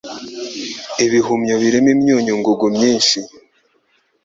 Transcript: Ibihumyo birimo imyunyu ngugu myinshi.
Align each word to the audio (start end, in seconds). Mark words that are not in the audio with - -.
Ibihumyo 1.05 1.55
birimo 1.61 1.89
imyunyu 1.95 2.33
ngugu 2.39 2.65
myinshi. 2.75 3.17